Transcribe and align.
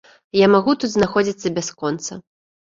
Я 0.37 0.47
магу 0.55 0.75
тут 0.85 0.89
знаходзіцца 0.95 1.55
бясконца. 1.61 2.21